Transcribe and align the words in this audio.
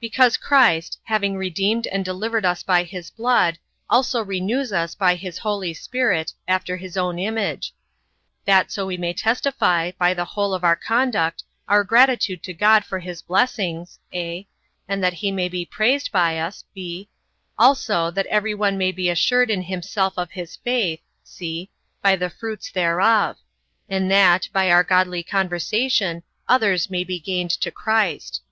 Because 0.00 0.36
Christ, 0.36 0.98
having 1.04 1.36
redeemed 1.36 1.86
and 1.86 2.04
delivered 2.04 2.44
us 2.44 2.60
by 2.64 2.82
his 2.82 3.08
blood, 3.08 3.56
also 3.88 4.20
renews 4.24 4.72
us 4.72 4.96
by 4.96 5.14
his 5.14 5.38
Holy 5.38 5.72
Spirit, 5.74 6.32
after 6.48 6.76
his 6.76 6.96
own 6.96 7.20
image; 7.20 7.72
that 8.46 8.72
so 8.72 8.84
we 8.84 8.96
may 8.96 9.12
testify, 9.12 9.92
by 9.96 10.12
the 10.12 10.24
whole 10.24 10.54
of 10.54 10.64
our 10.64 10.74
conduct, 10.74 11.44
our 11.68 11.84
gratitude 11.84 12.42
to 12.42 12.52
God 12.52 12.84
for 12.84 12.98
his 12.98 13.22
blessings, 13.22 14.00
(a) 14.12 14.44
and 14.88 15.04
that 15.04 15.12
he 15.12 15.30
may 15.30 15.48
be 15.48 15.64
praised 15.64 16.10
by 16.10 16.36
us; 16.36 16.64
(b) 16.74 17.08
also, 17.56 18.10
that 18.10 18.26
every 18.26 18.56
one 18.56 18.76
may 18.76 18.90
be 18.90 19.08
assured 19.08 19.50
in 19.52 19.62
himself 19.62 20.14
of 20.16 20.32
his 20.32 20.56
faith, 20.56 21.00
(c) 21.22 21.70
by 22.02 22.16
the 22.16 22.28
fruits 22.28 22.72
thereof; 22.72 23.36
and 23.88 24.10
that, 24.10 24.48
by 24.52 24.68
our 24.68 24.82
godly 24.82 25.22
conversation 25.22 26.24
others 26.48 26.90
may 26.90 27.04
be 27.04 27.20
gained 27.20 27.50
to 27.52 27.70
Christ. 27.70 28.42